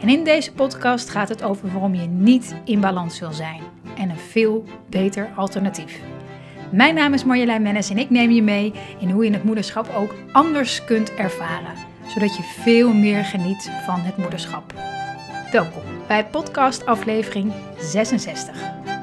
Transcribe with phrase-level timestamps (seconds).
[0.00, 3.60] En in deze podcast gaat het over waarom je niet in balans wil zijn
[3.96, 6.00] en een veel beter alternatief.
[6.72, 9.92] Mijn naam is Marjolein Mennis en ik neem je mee in hoe je het moederschap
[9.96, 11.74] ook anders kunt ervaren,
[12.06, 14.74] zodat je veel meer geniet van het moederschap.
[15.52, 18.97] Welkom bij podcast aflevering 66.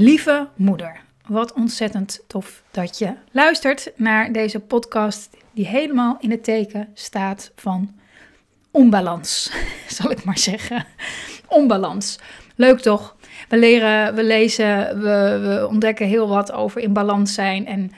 [0.00, 6.44] Lieve moeder, wat ontzettend tof dat je luistert naar deze podcast die helemaal in het
[6.44, 7.94] teken staat van
[8.70, 9.52] onbalans,
[9.98, 10.86] zal ik maar zeggen.
[11.48, 12.18] Onbalans.
[12.56, 13.16] Leuk toch?
[13.48, 17.66] We leren, we lezen, we, we ontdekken heel wat over in balans zijn.
[17.66, 17.90] En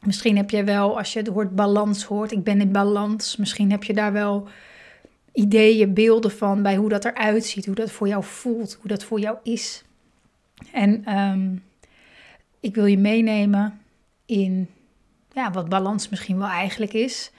[0.00, 3.70] misschien heb je wel, als je het woord balans hoort, ik ben in balans, misschien
[3.70, 4.48] heb je daar wel
[5.32, 9.04] ideeën, beelden van bij hoe dat eruit ziet, hoe dat voor jou voelt, hoe dat
[9.04, 9.84] voor jou is.
[10.72, 11.56] En ehm,
[12.60, 13.80] ik wil je meenemen
[14.26, 14.70] in
[15.32, 17.30] ja, wat balans misschien wel eigenlijk is.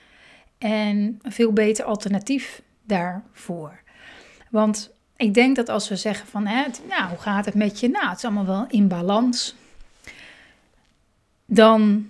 [0.58, 3.80] En een veel beter alternatief daarvoor.
[4.50, 7.90] Want ik denk dat als we zeggen van, hè, nou, hoe gaat het met je?
[7.90, 9.56] Nou, het is allemaal wel in balans.
[11.46, 12.10] Dan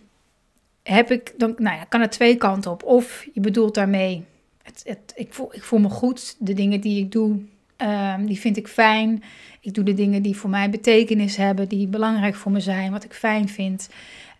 [0.84, 2.84] heb ik, dan, nou ja, kan het twee kanten op.
[2.84, 4.26] Of je bedoelt daarmee,
[4.64, 7.40] het, het, ik, voel, ik voel me goed, de dingen die ik doe,
[7.86, 9.24] um, die vind ik fijn.
[9.60, 13.04] Ik doe de dingen die voor mij betekenis hebben, die belangrijk voor me zijn, wat
[13.04, 13.90] ik fijn vind.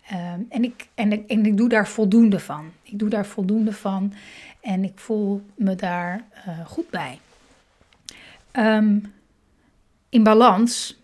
[0.08, 2.70] Ehm, en, ik, en, ik, doe daar voldoende van.
[2.82, 4.12] Ik doe daar voldoende van
[4.60, 7.18] en ik voel me daar uh, goed bij.
[8.52, 9.12] Um,
[10.08, 10.96] in balans,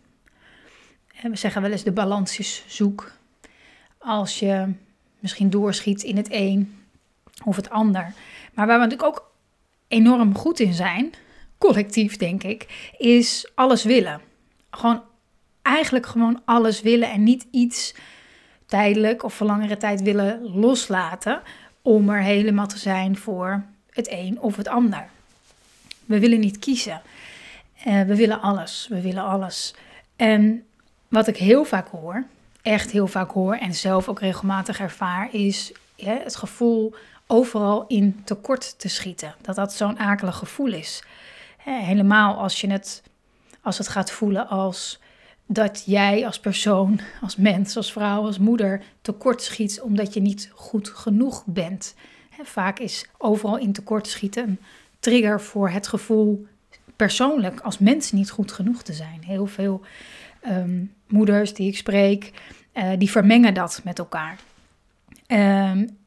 [1.22, 3.12] we zeggen wel eens de balans is zoek.
[3.98, 4.68] Als je
[5.18, 6.74] misschien doorschiet in het een
[7.44, 8.12] of het ander.
[8.54, 9.30] Maar waar we natuurlijk ook
[9.88, 11.12] enorm goed in zijn,
[11.62, 14.20] collectief denk ik, is alles willen.
[14.70, 15.02] Gewoon
[15.62, 17.94] eigenlijk gewoon alles willen en niet iets
[18.66, 21.42] tijdelijk of voor langere tijd willen loslaten
[21.82, 25.06] om er helemaal te zijn voor het een of het ander.
[26.04, 27.00] We willen niet kiezen.
[27.86, 28.86] Uh, we willen alles.
[28.90, 29.74] We willen alles.
[30.16, 30.64] En
[31.08, 32.24] wat ik heel vaak hoor,
[32.62, 36.94] echt heel vaak hoor en zelf ook regelmatig ervaar, is het gevoel
[37.26, 39.34] overal in tekort te schieten.
[39.40, 41.02] Dat dat zo'n akelig gevoel is.
[41.64, 43.02] Helemaal als je het,
[43.60, 45.00] als het gaat voelen als
[45.46, 50.50] dat jij als persoon, als mens, als vrouw, als moeder tekort schiet omdat je niet
[50.54, 51.94] goed genoeg bent.
[52.42, 54.58] vaak is overal in tekort schieten een
[55.00, 56.46] trigger voor het gevoel
[56.96, 59.24] persoonlijk als mens niet goed genoeg te zijn.
[59.24, 59.80] Heel veel
[60.40, 62.32] ehm, moeders die ik spreek,
[62.74, 64.38] uh, die vermengen dat met elkaar.
[65.26, 65.98] En,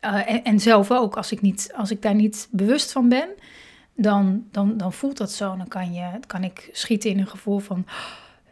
[0.00, 3.28] uh, en, en, zelf ook, als ik, niet, als ik daar niet bewust van ben,
[3.94, 5.56] dan, dan, dan voelt dat zo.
[5.56, 7.86] Dan kan, je, kan ik schieten in een gevoel van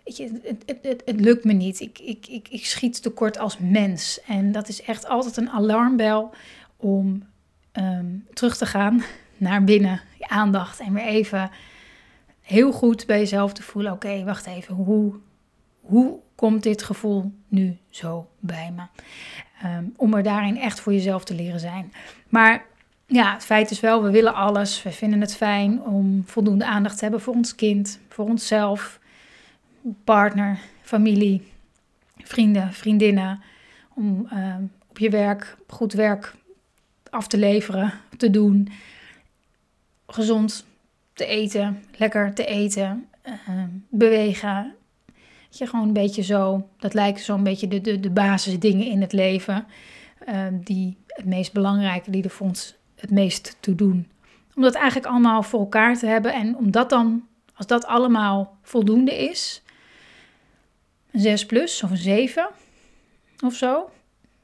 [0.05, 1.81] weet je, het, het, het, lukt me niet.
[1.81, 4.21] Ik, ik, ik, ik schiet tekort als mens.
[4.27, 6.31] En dat is echt altijd een alarmbel
[6.77, 7.23] om
[7.73, 9.03] ehm, terug te gaan
[9.37, 11.51] naar binnen, je aandacht en weer even
[12.41, 13.93] heel goed bij jezelf te voelen.
[13.93, 15.15] Oké, wacht even, hoe,
[15.81, 18.83] hoe komt dit gevoel nu zo bij me?
[19.63, 21.93] Ehm, om er daarin echt voor jezelf te leren zijn.
[22.29, 22.67] Maar
[23.13, 24.83] ja, het feit is wel, we willen alles.
[24.83, 29.01] We vinden het fijn om voldoende aandacht te hebben voor ons kind, voor onszelf
[30.05, 31.43] partner, familie,
[32.17, 33.43] vrienden, vriendinnen.
[33.95, 34.55] Om uh,
[34.89, 36.35] op je werk goed werk
[37.11, 38.69] af te leveren, te doen.
[40.07, 40.67] Gezond
[41.13, 44.75] te eten, lekker te eten, uh, bewegen.
[45.49, 49.13] Je gewoon een beetje zo, dat lijken zo'n beetje de, de, de basisdingen in het
[49.13, 49.67] leven.
[50.29, 54.11] Uh, die het meest belangrijke, die er voor ons het meest toe doen.
[54.55, 58.57] Om dat eigenlijk allemaal voor elkaar te hebben en om dat dan, als dat allemaal
[58.63, 59.63] voldoende is,
[61.11, 62.49] een 6 plus of een 7
[63.45, 63.91] of zo.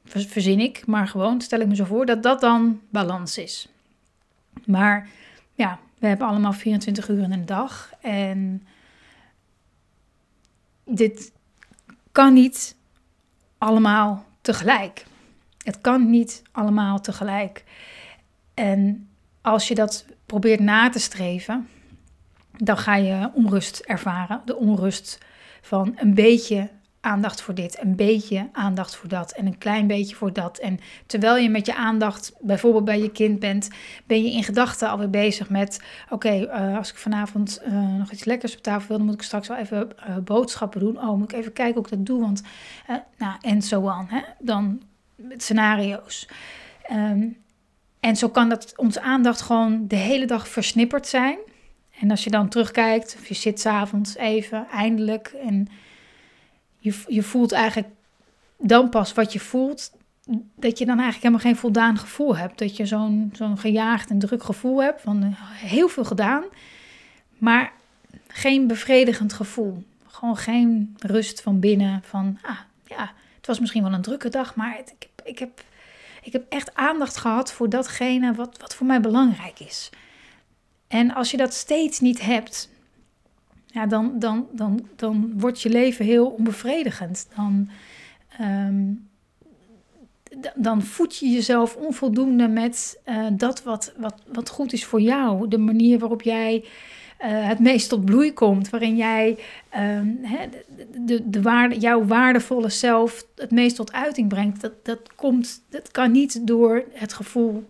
[0.05, 3.67] Verzin ik, maar gewoon stel ik me zo voor dat dat dan balans is.
[4.65, 5.09] Maar
[5.53, 8.67] ja, we hebben allemaal 24 uur in een dag en
[10.85, 11.31] dit
[12.11, 12.75] kan niet
[13.57, 15.05] allemaal tegelijk.
[15.63, 17.63] Het kan niet allemaal tegelijk.
[18.59, 19.09] En
[19.41, 21.67] als je dat probeert na te streven,
[22.57, 24.41] dan ga je onrust ervaren.
[24.45, 25.17] De onrust
[25.61, 26.69] van een beetje
[27.01, 30.57] aandacht voor dit, een beetje aandacht voor dat en een klein beetje voor dat.
[30.57, 33.69] En terwijl je met je aandacht bijvoorbeeld bij je kind bent,
[34.05, 38.23] ben je in gedachten alweer bezig met: oké, eh, als ik vanavond uh, nog iets
[38.23, 40.97] lekkers op tafel wil, dan moet ik straks wel even uh, boodschappen doen.
[40.97, 42.41] Oh, moet ik even kijken hoe ik dat doe, want
[43.17, 44.09] nou en zo aan.
[44.39, 44.81] Dan
[45.37, 46.27] scenario's.
[46.91, 47.37] Um,
[47.99, 51.37] en zo kan dat onze aandacht gewoon de hele dag versnipperd zijn.
[51.99, 55.67] En als je dan terugkijkt, of je zit s'avonds even, eindelijk, en
[56.77, 57.87] je, je voelt eigenlijk
[58.57, 59.91] dan pas wat je voelt,
[60.55, 62.59] dat je dan eigenlijk helemaal geen voldaan gevoel hebt.
[62.59, 66.43] Dat je zo'n zo'n gejaagd en druk gevoel hebt van eh, heel veel gedaan,
[67.37, 67.71] maar
[68.27, 69.83] geen bevredigend gevoel.
[70.07, 74.55] Gewoon geen rust van binnen, van ah ja, het was misschien wel een drukke dag,
[74.55, 75.63] maar ik, ik, heb,
[76.29, 79.89] ik heb echt aandacht gehad voor datgene wat, wat voor mij belangrijk is.
[80.87, 82.69] En als je dat steeds niet hebt,
[83.65, 87.27] ja, dan, dan, dan, dan wordt je leven heel onbevredigend.
[87.35, 87.69] Dan,
[88.37, 88.93] ehm,
[90.55, 95.47] dan voed je jezelf onvoldoende met uh, dat wat, wat, wat goed is voor jou.
[95.47, 96.65] De manier waarop jij
[97.25, 98.69] uh, het meest tot bloei komt.
[98.69, 99.37] Waarin jij
[99.77, 104.61] um, de, de, de waarde, jouw waardevolle zelf het meest tot uiting brengt.
[104.61, 107.69] Dat, dat, komt, dat kan niet door het gevoel,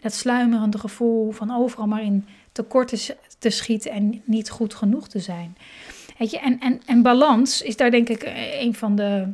[0.00, 5.18] dat sluimerende gevoel van overal maar in tekorten te schieten en niet goed genoeg te
[5.18, 5.56] zijn.
[6.18, 9.32] Weet je, en, en, en balans is daar denk ik eh, een van de.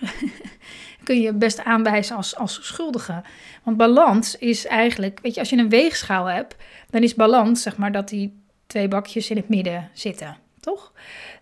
[1.04, 3.22] kun je best aanwijzen als, als schuldige.
[3.62, 6.56] Want balans is eigenlijk, weet je, als je een weegschaal hebt,
[6.90, 10.92] dan is balans, zeg maar, dat die twee bakjes in het midden zitten, toch?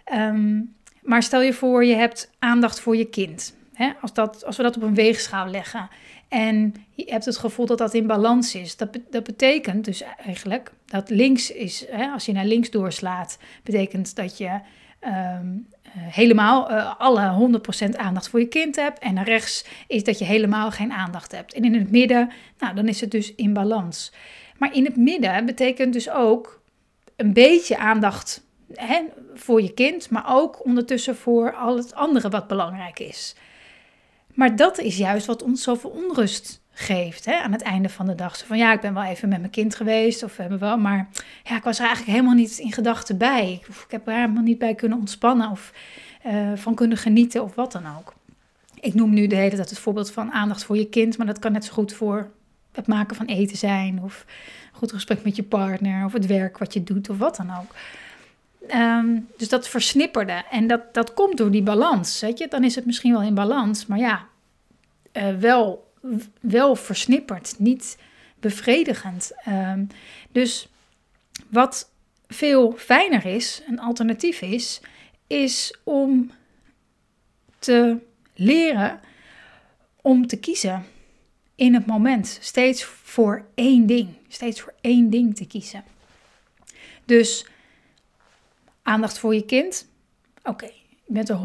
[0.04, 0.60] Ehm,
[1.02, 3.56] maar stel je voor, je hebt aandacht voor je kind.
[3.72, 3.92] Hè?
[4.00, 5.88] Als, dat, als we dat op een weegschaal leggen
[6.32, 8.76] en je hebt het gevoel dat dat in balans is.
[8.76, 14.16] Dat, dat betekent dus eigenlijk dat links is, hè, als je naar links doorslaat, betekent
[14.16, 14.60] dat je
[14.98, 15.46] ehm,
[15.82, 18.98] eh, helemaal uh, alle 100% aandacht voor je kind hebt.
[18.98, 21.54] En naar rechts is dat je helemaal geen aandacht hebt.
[21.54, 24.12] En in het midden, nou, dan is het dus in balans.
[24.58, 26.61] Maar in het midden betekent dus ook
[27.22, 28.42] een beetje aandacht
[28.74, 29.02] hè,
[29.34, 33.34] voor je kind, maar ook ondertussen voor al het andere wat belangrijk is.
[34.34, 38.14] Maar dat is juist wat ons zoveel onrust geeft hè, aan het einde van de
[38.14, 38.36] dag.
[38.36, 41.08] Zo van ja, ik ben wel even met mijn kind geweest, of hebben wel, maar
[41.42, 43.62] ja, ik was er eigenlijk helemaal niet in gedachten bij.
[43.68, 45.72] Of ik heb er helemaal niet bij kunnen ontspannen of
[46.26, 48.14] uh, van kunnen genieten of wat dan ook.
[48.80, 51.38] Ik noem nu de hele tijd het voorbeeld van aandacht voor je kind, maar dat
[51.38, 52.30] kan net zo goed voor
[52.72, 54.24] het maken van eten zijn, of
[54.82, 57.74] goed gesprek met je partner, of het werk wat je doet, of wat dan ook.
[58.74, 60.44] Um, dus dat versnipperde.
[60.50, 62.20] En dat, dat komt door die balans.
[62.20, 62.48] Weet je?
[62.48, 64.26] Dan is het misschien wel in balans, maar ja,
[65.12, 65.92] uh, wel,
[66.40, 67.98] wel versnipperd, niet
[68.40, 69.32] bevredigend.
[69.48, 69.88] Um,
[70.32, 70.68] dus
[71.48, 71.90] wat
[72.26, 74.80] veel fijner is, een alternatief is,
[75.26, 76.30] is om
[77.58, 77.96] te
[78.34, 79.00] leren
[80.00, 80.84] om te kiezen
[81.62, 82.38] in het moment.
[82.40, 84.08] Steeds voor één ding.
[84.28, 85.84] Steeds voor één ding te kiezen.
[87.04, 87.46] Dus
[88.82, 89.88] Aandacht voor je kind.
[90.44, 90.64] Oké,
[91.04, 91.36] je bent er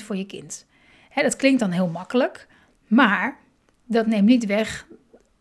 [0.00, 0.66] 100% voor je kind.
[1.08, 2.48] Hè, dat klinkt dan heel makkelijk,
[2.86, 3.38] maar
[3.84, 4.86] dat neemt niet weg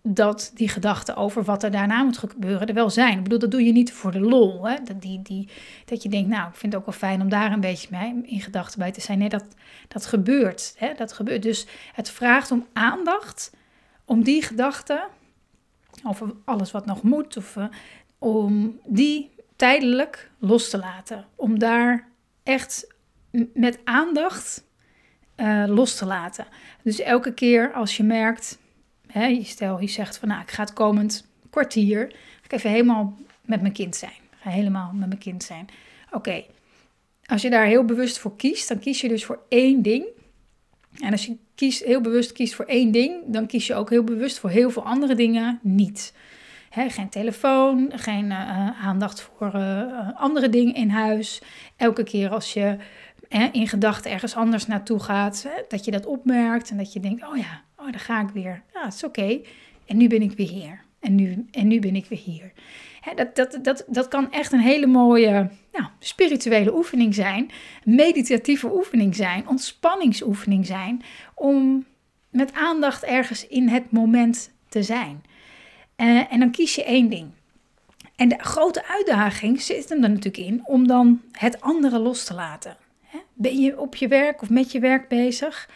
[0.01, 3.18] dat die gedachten over wat er daarna moet gebeuren er wel zijn.
[3.18, 4.68] Ik bedoel, dat doe je niet voor de lol.
[4.68, 4.76] Hè?
[4.83, 5.49] Dat, die, die,
[5.85, 8.21] dat je denkt, nou, ik vind het ook wel fijn om daar een beetje mee
[8.23, 9.18] in gedachten bij te zijn.
[9.18, 9.45] Nee, dat,
[9.87, 10.73] dat gebeurt.
[10.78, 10.94] Hè?
[10.94, 11.44] Dat gebeurt.
[11.44, 13.52] Dus het vraagt om aandacht
[14.06, 15.07] om die gedachten,
[16.04, 17.66] over alles wat nog moet, of uh,
[18.18, 21.26] om die tijdelijk los te laten.
[21.36, 22.07] Om daar
[22.44, 22.94] echt
[23.54, 24.64] met aandacht
[25.38, 26.45] uh, los te laten.
[26.81, 28.60] Dus elke keer als je merkt,
[29.07, 33.18] hè, stel je zegt van nou ik ga het komend kwartier, ga ik even helemaal
[33.42, 34.22] met mijn kind zijn.
[34.40, 35.68] Ga helemaal met mijn kind zijn.
[36.12, 36.44] Oké,
[37.26, 40.06] als je daar heel bewust voor kiest, dan kies je dus voor één ding.
[41.00, 44.04] En als je kiest, heel bewust kiest voor één ding, dan kies je ook heel
[44.04, 46.14] bewust voor heel veel andere dingen niet
[46.88, 51.42] geen telefoon, geen uh, aandacht voor uh, andere dingen in huis.
[51.76, 52.78] Elke keer als je
[53.52, 57.38] in gedachten ergens anders naartoe gaat, dat je dat opmerkt en dat je denkt: oh
[57.38, 58.64] ja, oh, daar ga ik weer.
[58.73, 59.40] Ja, het is oké.
[59.85, 60.81] En nu ben ik weer hier.
[61.00, 62.52] En nu, en nu ben ik weer hier.
[63.33, 67.52] Dat, dat, dat, kan echt een hele mooie nou, spirituele oefening zijn,
[67.83, 71.86] meditatieve oefening zijn, ontspanningsoefening zijn, om
[72.30, 75.24] met aandacht ergens in het moment te zijn.
[75.98, 77.31] Uh, en dan kies je één ding.
[78.16, 82.33] En de grote uitdaging zit hem er natuurlijk in om dan het andere los te
[82.33, 82.78] laten.
[83.33, 85.69] Ben je op je werk of met je werk bezig?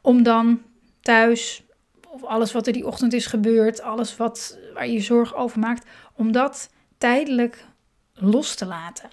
[0.00, 0.62] Om dan
[1.00, 1.62] thuis,
[2.08, 5.58] of alles wat er die ochtend is gebeurd, alles wat, waar je je zorg over
[5.58, 7.64] maakt, om dat tijdelijk
[8.14, 9.08] los te laten.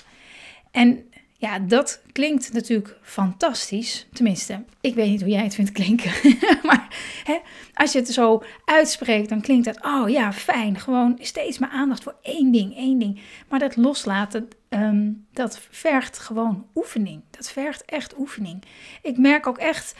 [0.72, 1.10] En
[1.42, 4.08] Ja, dat klinkt natuurlijk fantastisch.
[4.14, 6.12] Tenminste, ik weet niet hoe jij het vindt klinken.
[6.68, 6.88] maar
[7.24, 7.38] hè,
[7.74, 10.80] als je het zo uitspreekt, dan klinkt het, oh ja, fijn.
[10.80, 13.22] Gewoon steeds maar aandacht voor één ding, één ding.
[13.50, 17.22] Maar dat loslaten, ehm, dat vergt gewoon oefening.
[17.30, 18.64] Dat vergt echt oefening.
[19.02, 19.96] Ik merk ook echt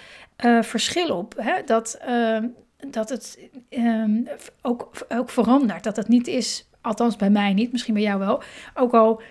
[0.46, 1.34] uh, verschil op.
[1.38, 2.48] Hè, dat, ehm,
[2.90, 3.40] dat het
[3.70, 4.28] um,
[4.62, 5.84] ook, ook verandert.
[5.84, 8.44] Dat het niet is, althans bij mij niet, misschien bij jou wel.
[8.74, 9.22] Ook al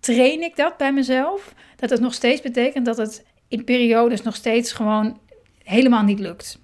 [0.00, 4.34] train ik dat bij mezelf, dat het nog steeds betekent dat het in periodes nog
[4.34, 5.18] steeds gewoon
[5.62, 6.58] helemaal niet lukt.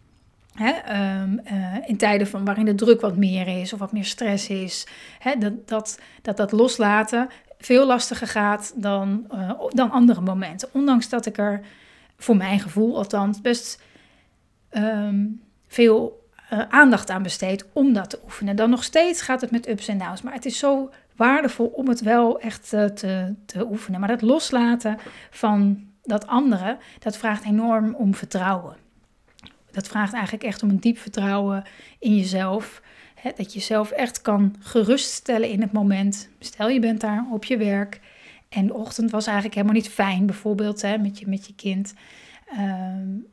[0.55, 0.71] Hè?
[0.71, 4.49] Ehm, eh, in tijden van waarin de druk wat meer is of wat meer stress
[4.49, 4.87] is,
[5.19, 5.37] hè?
[5.39, 10.69] Dat, dat, dat dat loslaten veel lastiger gaat dan, uh, dan andere momenten.
[10.73, 11.61] Ondanks dat ik er
[12.17, 13.83] voor mijn gevoel althans best
[14.73, 16.20] um, veel
[16.53, 18.57] uh, aandacht aan besteed om dat te oefenen.
[18.57, 21.89] Dan nog steeds gaat het met ups en downs, maar het is zo waardevol om
[21.89, 24.01] het wel echt uh, te, te oefenen.
[24.01, 24.99] Maar dat loslaten
[25.31, 28.77] van dat andere, dat vraagt enorm om vertrouwen.
[29.71, 31.65] Dat vraagt eigenlijk echt om een diep vertrouwen
[31.99, 32.83] in jezelf.
[33.15, 36.29] Hè, dat je jezelf echt kan geruststellen in het moment.
[36.39, 38.01] Stel je bent daar op je werk
[38.49, 41.95] en de ochtend was eigenlijk helemaal niet fijn, bijvoorbeeld hè, met, je, met je kind.
[42.59, 43.27] Um,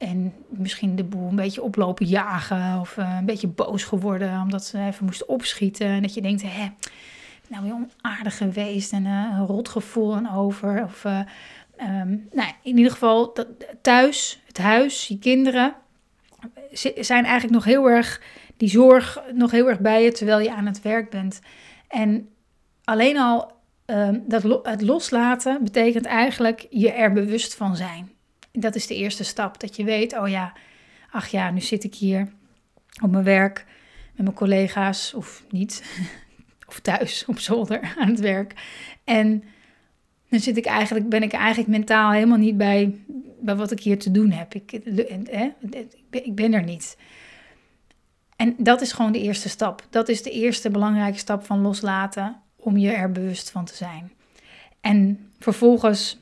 [0.00, 4.64] en misschien de boel een beetje oplopen jagen of uh, een beetje boos geworden omdat
[4.64, 5.86] ze even moesten opschieten.
[5.86, 6.68] En dat je denkt, hè,
[7.48, 10.84] nou weer onaardig geweest en uh, een rot gevoel en over.
[10.84, 11.20] Of, uh,
[11.80, 13.36] um, nou, in ieder geval
[13.82, 15.74] thuis, het huis, je kinderen
[17.00, 18.22] zijn eigenlijk nog heel erg,
[18.56, 21.40] die zorg nog heel erg bij je terwijl je aan het werk bent.
[21.88, 22.28] En
[22.84, 23.52] alleen al
[23.86, 28.18] um, dat, het loslaten betekent eigenlijk je er bewust van zijn
[28.52, 29.60] dat is de eerste stap.
[29.60, 30.52] Dat je weet, oh ja,
[31.10, 32.32] ach ja, nu zit ik hier
[33.02, 33.66] op mijn werk
[34.14, 35.82] met mijn collega's of niet.
[36.68, 38.54] Of thuis op zolder aan het werk.
[39.04, 39.44] En
[40.28, 42.94] dan zit ik eigenlijk, ben ik eigenlijk mentaal helemaal niet bij,
[43.40, 44.54] bij wat ik hier te doen heb.
[44.54, 44.72] Ik,
[46.10, 46.96] ik ben er niet.
[48.36, 49.86] En dat is gewoon de eerste stap.
[49.90, 54.12] Dat is de eerste belangrijke stap van loslaten om je er bewust van te zijn.
[54.80, 56.19] En vervolgens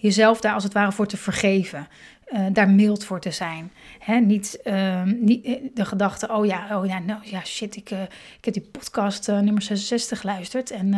[0.00, 1.88] jezelf daar als het ware voor te vergeven.
[2.32, 3.72] Uh, daar mild voor te zijn.
[3.98, 7.90] Hè, niet, uh, niet eh, de gedachte, oh ja, oh ja, nou ja, shit, ik,
[7.90, 8.02] uh,
[8.38, 10.70] ik heb die podcast nummer 66 geluisterd.
[10.70, 10.88] En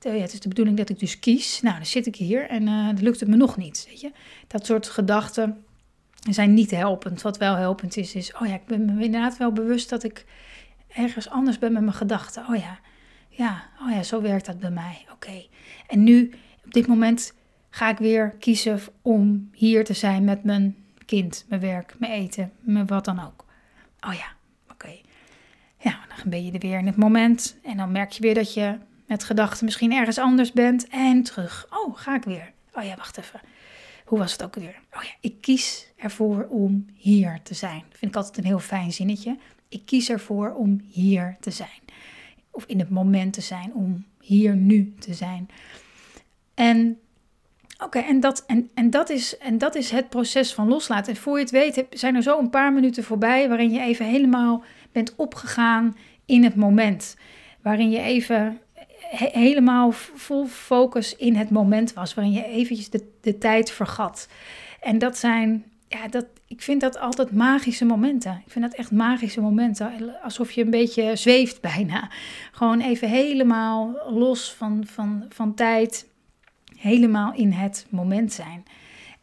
[0.00, 1.60] ja, het is de bedoeling dat ik dus kies.
[1.62, 3.86] Nou, dan zit ik hier en dan lukt het me nog niet.
[3.88, 4.10] Weet je?
[4.46, 5.64] Dat soort gedachten
[6.30, 7.22] zijn niet helpend.
[7.22, 10.24] Wat wel helpend is, is, oh ja, ik ben me inderdaad wel bewust dat ik
[10.88, 12.44] ergens anders ben met mijn gedachten.
[12.48, 12.78] Oh ja,
[13.28, 15.06] ja, oh ja, zo werkt dat bij mij.
[15.12, 15.44] Oké.
[15.86, 16.34] En nu,
[16.64, 17.34] op dit moment
[17.76, 22.52] ga ik weer kiezen om hier te zijn met mijn kind, mijn werk, mijn eten,
[22.60, 23.44] mijn wat dan ook.
[24.00, 24.26] Oh ja,
[24.70, 24.96] oké.
[25.78, 28.54] Ja, dan ben je er weer in het moment en dan merk je weer dat
[28.54, 31.66] je met gedachten misschien ergens anders bent en terug.
[31.70, 32.52] Oh, ga ik weer.
[32.72, 33.40] Oh ja, wacht even.
[34.04, 34.80] Hoe was het ook weer?
[34.92, 37.84] Oh ja, ik kies ervoor om hier te zijn.
[37.90, 39.38] Vind ik altijd een heel fijn zinnetje.
[39.68, 41.80] Ik kies ervoor om hier te zijn.
[42.50, 45.48] Of in het moment te zijn, om hier nu te zijn.
[46.54, 47.00] En
[47.78, 51.12] Oké, en, dat, en, en, dat is, en dat is het proces van loslaten.
[51.12, 54.06] En voor je het weet zijn er zo een paar minuten voorbij waarin je even
[54.06, 57.16] helemaal bent opgegaan in het moment.
[57.62, 58.60] Waarin je even
[59.10, 62.14] helemaal vol focus in het moment was.
[62.14, 64.28] Waarin je eventjes de, de tijd vergat.
[64.80, 68.42] En dat zijn, ja, dat, ik vind dat altijd magische momenten.
[68.46, 69.92] Ik vind dat echt magische momenten.
[70.22, 72.10] Alsof je een beetje zweeft bijna.
[72.52, 76.06] Gewoon even helemaal los van, van, van tijd
[76.78, 78.64] helemaal in het moment zijn.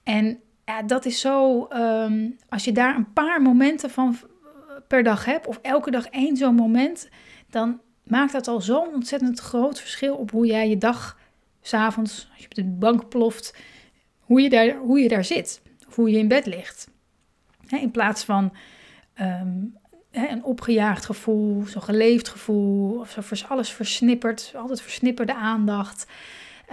[0.03, 4.17] En ja, dat is zo, ehm, als je daar een paar momenten van
[4.87, 7.09] per dag hebt, of elke dag één zo'n moment,
[7.49, 11.17] dan maakt dat al zo'n ontzettend groot verschil op hoe jij je dag,
[11.61, 13.55] s'avonds, als je op de bank ploft,
[14.19, 16.91] hoe je daar, hoe je daar zit, of hoe je in bed ligt.
[17.69, 18.53] in plaats van
[19.13, 19.57] ehm,
[20.11, 26.05] een opgejaagd gevoel, zo'n geleefd gevoel, of zo alles versnipperd, altijd versnipperde aandacht.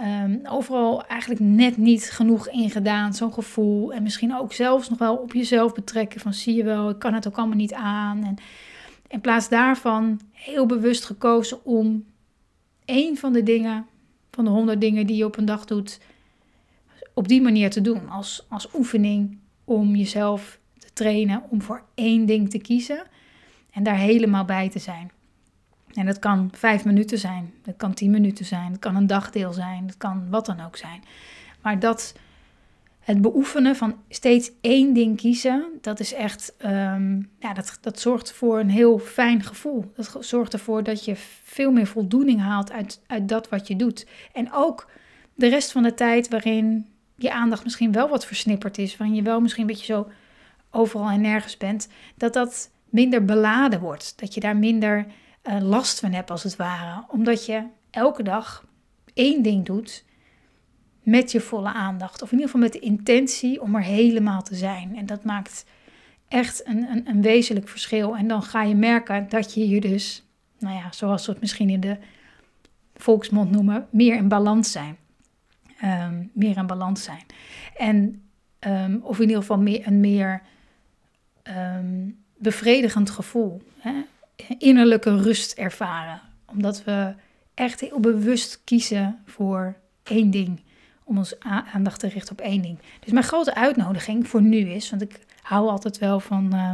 [0.03, 3.93] Um, overal eigenlijk net niet genoeg ingedaan, zo'n gevoel.
[3.93, 7.13] En misschien ook zelfs nog wel op jezelf betrekken van zie je wel, ik kan
[7.13, 8.23] het ook allemaal niet aan.
[8.23, 8.35] En
[9.07, 12.05] in plaats daarvan heel bewust gekozen om
[12.85, 13.85] één van de dingen,
[14.31, 15.99] van de honderd dingen die je op een dag doet,
[17.13, 18.09] op die manier te doen.
[18.09, 23.03] Als, als oefening om jezelf te trainen om voor één ding te kiezen
[23.71, 25.11] en daar helemaal bij te zijn.
[25.93, 29.53] En dat kan vijf minuten zijn, dat kan tien minuten zijn, dat kan een dagdeel
[29.53, 31.03] zijn, dat kan wat dan ook zijn.
[31.61, 32.13] Maar dat,
[33.01, 38.31] het beoefenen van steeds één ding kiezen, dat is echt, um, ja, dat, dat zorgt
[38.31, 39.91] voor een heel fijn gevoel.
[39.95, 44.07] Dat zorgt ervoor dat je veel meer voldoening haalt uit, uit dat wat je doet.
[44.33, 44.89] En ook
[45.35, 49.21] de rest van de tijd waarin je aandacht misschien wel wat versnipperd is, waarin je
[49.21, 50.07] wel misschien een beetje zo
[50.71, 54.19] overal en nergens bent, dat dat minder beladen wordt.
[54.19, 55.05] Dat je daar minder
[55.43, 57.03] uh, last van hebt, als het ware.
[57.07, 58.65] Omdat je elke dag
[59.13, 60.05] één ding doet
[61.03, 62.21] met je volle aandacht.
[62.21, 64.97] Of in ieder geval met de intentie om er helemaal te zijn.
[64.97, 65.65] En dat maakt
[66.27, 68.17] echt een, een, een wezenlijk verschil.
[68.17, 70.25] En dan ga je merken dat je je dus,
[70.59, 71.97] nou ja, zoals we het misschien in de
[72.95, 74.97] volksmond noemen, meer in balans zijn.
[75.83, 77.23] Um, meer in balans zijn.
[77.77, 78.21] En,
[78.59, 80.41] um, of in ieder geval meer, een meer
[81.43, 83.61] um, bevredigend gevoel.
[83.77, 83.93] Hè?
[84.57, 86.21] Innerlijke rust ervaren.
[86.45, 87.13] Omdat we
[87.53, 90.59] echt heel bewust kiezen voor één ding.
[91.03, 91.39] Om ons
[91.73, 92.77] aandacht te richten op één ding.
[92.99, 96.49] Dus mijn grote uitnodiging voor nu is, want ik hou altijd wel van.
[96.53, 96.73] Uh,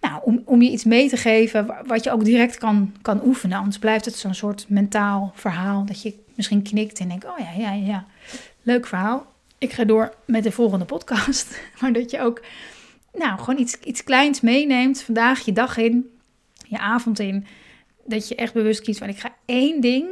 [0.00, 3.58] nou, om, om je iets mee te geven wat je ook direct kan, kan oefenen.
[3.58, 5.84] Anders blijft het zo'n soort mentaal verhaal.
[5.86, 8.06] Dat je misschien knikt en denkt: oh ja, ja, ja,
[8.62, 9.26] leuk verhaal.
[9.58, 11.60] Ik ga door met de volgende podcast.
[11.80, 12.42] Maar dat je ook
[13.14, 15.02] nou, gewoon iets, iets kleins meeneemt.
[15.02, 16.10] Vandaag je dag in,
[16.72, 17.46] je avond in.
[18.04, 20.06] Dat je echt bewust kiest van ik ga één ding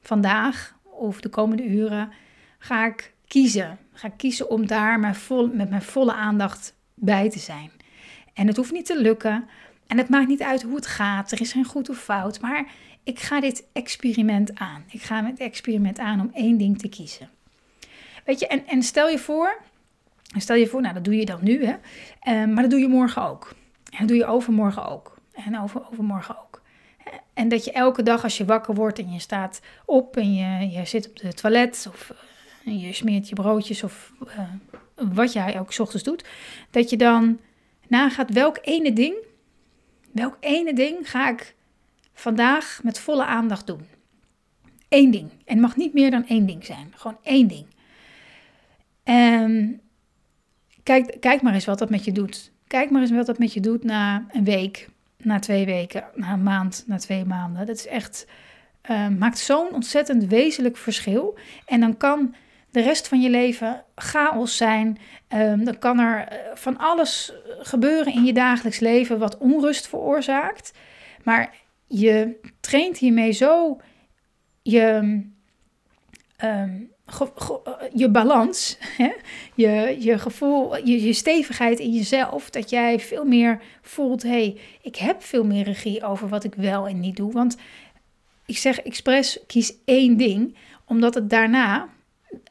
[0.00, 2.12] vandaag of de komende uren
[2.58, 3.78] ga ik kiezen.
[3.92, 7.70] Ga ik kiezen om daar mijn vol, met mijn volle aandacht bij te zijn.
[8.34, 9.48] En het hoeft niet te lukken.
[9.86, 11.32] En het maakt niet uit hoe het gaat.
[11.32, 12.40] Er is geen goed of fout.
[12.40, 12.66] Maar
[13.04, 14.84] ik ga dit experiment aan.
[14.90, 17.30] Ik ga het experiment aan om één ding te kiezen.
[18.24, 19.58] Weet je, en, en stel je voor,
[20.36, 21.74] stel je voor, nou dat doe je dan nu, hè.
[21.74, 23.54] Uh, maar dat doe je morgen ook.
[23.90, 25.15] En dat doe je overmorgen ook.
[25.44, 26.62] En over, overmorgen ook.
[27.34, 30.70] En dat je elke dag als je wakker wordt en je staat op en je,
[30.70, 32.12] je zit op de toilet of
[32.64, 34.40] uh, je smeert je broodjes of uh,
[35.14, 36.24] wat jij ook s ochtends doet,
[36.70, 37.38] dat je dan
[37.88, 39.14] nagaat welk ene ding,
[40.12, 41.54] welk ene ding ga ik
[42.14, 43.86] vandaag met volle aandacht doen.
[44.88, 45.30] Eén ding.
[45.30, 46.92] En het mag niet meer dan één ding zijn.
[46.96, 47.66] Gewoon één ding.
[49.02, 49.80] En
[50.82, 52.52] kijk, kijk maar eens wat dat met je doet.
[52.66, 56.32] Kijk maar eens wat dat met je doet na een week, na twee weken, na
[56.32, 57.66] een maand, na twee maanden.
[57.66, 58.26] Dat is echt,
[58.90, 61.38] uh, maakt zo'n ontzettend wezenlijk verschil.
[61.66, 62.34] En dan kan
[62.70, 64.98] de rest van je leven chaos zijn.
[65.28, 70.72] Um, dan kan er eh, van alles gebeuren in je dagelijks leven wat onrust veroorzaakt.
[71.24, 71.54] Maar
[71.86, 73.80] je traint hiermee zo
[74.62, 74.82] je,
[76.44, 76.90] um,
[77.92, 79.12] je balans, hè?
[79.54, 82.50] Je, je gevoel, je, je stevigheid in jezelf.
[82.50, 86.54] Dat jij veel meer voelt: hé, hey, ik heb veel meer regie over wat ik
[86.54, 87.32] wel en niet doe.
[87.32, 87.56] Want
[88.46, 91.88] ik zeg expres, kies één ding, omdat het daarna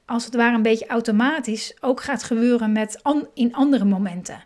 [0.05, 3.01] als het ware een beetje automatisch ook gaat gebeuren met
[3.33, 4.43] in andere momenten.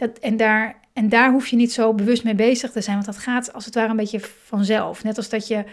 [0.00, 3.06] Dat, en, daar, en daar hoef je niet zo bewust mee bezig te zijn, want
[3.06, 5.04] dat gaat als het ware een beetje vanzelf.
[5.04, 5.64] Net als dat je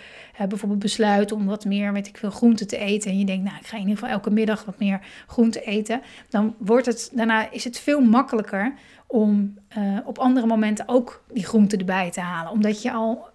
[0.41, 3.11] uh, bijvoorbeeld besluit om wat meer, weet ik veel, groente te eten.
[3.11, 6.01] En je denkt, nou, ik ga in ieder geval elke middag wat meer groente eten.
[6.29, 8.73] Dan wordt het, daarna is het veel makkelijker
[9.07, 12.51] om uh, op andere momenten ook die groente erbij te halen.
[12.51, 13.27] Omdat je al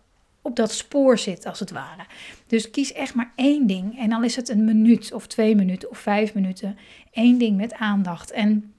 [0.42, 2.04] op dat spoor zit, als het ware.
[2.46, 3.98] Dus kies echt maar één ding.
[3.98, 6.78] En dan is het een minuut of twee minuten of vijf minuten.
[7.12, 8.30] Eén ding met aandacht.
[8.30, 8.74] En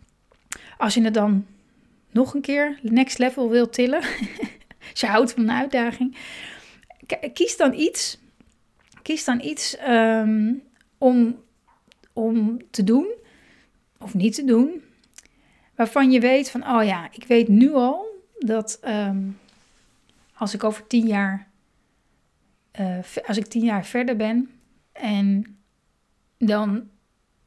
[0.78, 1.46] als je het dan
[2.14, 4.02] nog een keer next level wil tillen,
[5.00, 6.18] je houdt van een uitdaging,
[7.34, 8.22] kies dan iets.
[9.02, 10.64] Kies dan iets um,
[10.98, 11.40] om,
[12.14, 13.14] om te doen
[13.98, 14.84] of niet te doen.
[15.76, 18.06] Waarvan je weet van, oh ja, ik weet nu al
[18.40, 19.40] dat um,
[20.34, 21.48] als ik over tien jaar
[22.80, 24.50] uh, als ik tien jaar verder ben
[24.92, 25.58] en
[26.38, 26.90] dan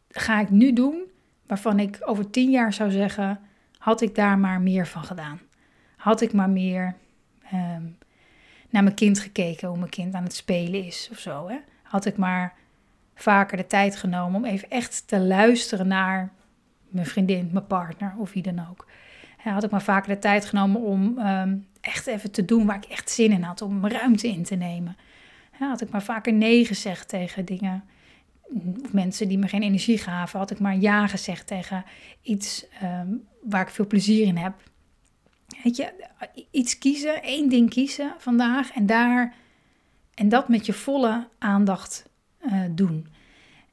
[0.08, 1.04] ga ik nu doen
[1.46, 3.40] waarvan ik over tien jaar zou zeggen,
[3.86, 5.40] had ik daar maar meer van gedaan.
[5.96, 6.94] Had ik maar meer
[7.52, 7.96] um,
[8.70, 11.48] naar mijn kind gekeken, hoe mijn kind aan het spelen is of zo.
[11.48, 11.56] Hè?
[11.82, 12.54] Had ik maar
[13.14, 16.32] vaker de tijd genomen om even echt te luisteren naar
[16.88, 18.86] mijn vriendin, mijn partner of wie dan ook.
[19.42, 22.84] had ik maar vaker de tijd genomen om um, echt even te doen waar ik
[22.84, 24.96] echt zin in had, om ruimte in te nemen.
[25.58, 27.84] Had ik maar vaker nee gezegd tegen dingen.
[28.84, 31.84] Of mensen die me geen energie gaven, had ik maar ja gezegd tegen
[32.22, 33.08] iets ehm,
[33.42, 34.54] waar ik veel plezier in heb.
[35.62, 36.10] Weet je,
[36.50, 39.34] iets kiezen, één ding kiezen vandaag en daar
[40.14, 43.06] en dat met je volle aandacht uh, doen.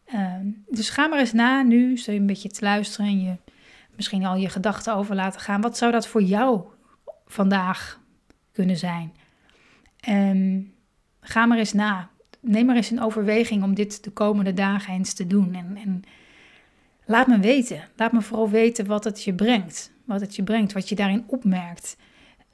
[0.05, 3.35] Ehm, dus ga maar eens na nu, stel je een beetje te luisteren en je
[3.95, 5.61] misschien al je gedachten over laten gaan.
[5.61, 6.61] Wat zou dat voor jou
[7.25, 7.99] vandaag
[8.51, 9.13] kunnen zijn?
[10.09, 10.73] Um,
[11.21, 12.09] ga maar eens na.
[12.45, 15.53] Neem maar eens een overweging om dit de komende dagen eens te doen.
[15.53, 16.03] En, en
[17.05, 17.83] laat me weten.
[17.95, 19.91] Laat me vooral weten wat het je brengt.
[20.05, 21.97] Wat het je brengt, wat je daarin opmerkt.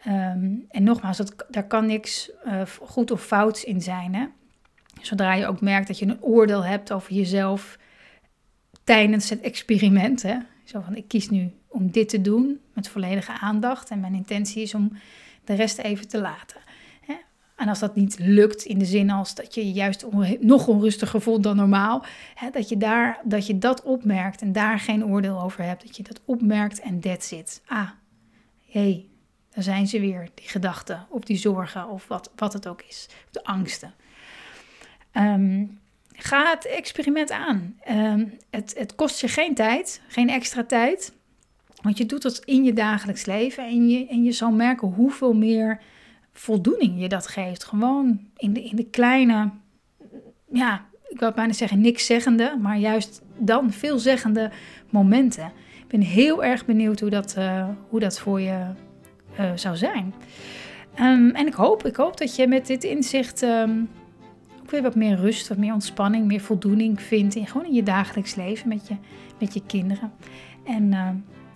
[0.08, 4.16] Um, en nogmaals, dat, daar kan niks uh, goed of fout in zijn.
[4.16, 4.26] Hè?
[5.02, 7.78] Zodra je ook merkt dat je een oordeel hebt over jezelf
[8.84, 10.22] tijdens het experiment.
[10.22, 10.38] Hè?
[10.64, 13.90] Zo van, ik kies nu om dit te doen met volledige aandacht.
[13.90, 14.92] En mijn intentie is om
[15.44, 16.62] de rest even te laten.
[17.60, 20.06] En als dat niet lukt, in de zin als dat je je juist
[20.40, 22.50] nog onrustiger voelt dan normaal, hè?
[22.50, 25.84] Dat, je daar, dat je dat opmerkt en daar geen oordeel over hebt.
[25.84, 27.62] Dat je dat opmerkt en that's it.
[27.66, 27.90] Ah,
[28.70, 29.06] hé, hey,
[29.54, 33.08] daar zijn ze weer, die gedachten of die zorgen of wat, wat het ook is.
[33.32, 33.94] De angsten.
[35.14, 35.80] Um,
[36.14, 37.76] ga het experiment aan.
[37.84, 41.14] Ehm, het, het kost je geen tijd, geen extra tijd.
[41.82, 45.34] Want je doet het in je dagelijks leven en je, en je zal merken hoeveel
[45.34, 45.82] meer
[46.40, 47.64] voldoening je dat geeft.
[47.64, 49.50] Gewoon in de, in de kleine,
[50.52, 54.52] ja, ik wil bijna zeggen niks zeggende, maar juist dan veelzeggende
[54.90, 55.52] momenten.
[55.78, 58.66] Ik ben heel erg benieuwd hoe dat, uh, hoe dat voor je
[59.40, 60.14] uh, zou zijn.
[61.00, 63.90] Um, en ik hoop, ik hoop dat je met dit inzicht um,
[64.62, 67.84] ook weer wat meer rust, wat meer ontspanning, meer voldoening vindt in gewoon in je
[67.84, 68.96] dagelijks leven met je,
[69.40, 70.12] met je kinderen.
[70.66, 71.10] En uh,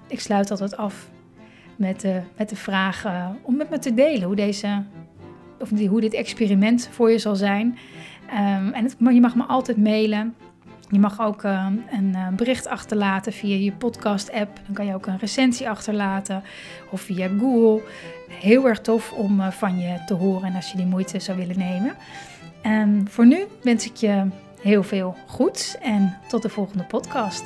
[0.08, 1.10] ik sluit altijd af
[1.76, 4.84] met de, met de vraag uh, om met me te delen hoe, deze,
[5.60, 7.78] of hoe dit experiment voor je zal zijn.
[8.30, 10.36] Um, en je mag me altijd mailen.
[10.90, 14.60] Je mag ook uh, een bericht achterlaten via je podcast-app.
[14.66, 16.44] Dan kan je ook een recensie achterlaten.
[16.92, 17.82] Of via Google.
[18.30, 21.96] Heel erg tof om van je te horen als je die moeite zou willen nemen.
[22.62, 24.28] En voor nu wens ik je
[24.62, 27.44] heel veel goeds en tot de volgende podcast.